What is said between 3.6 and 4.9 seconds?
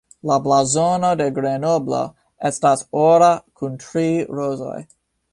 kun tri rozoj.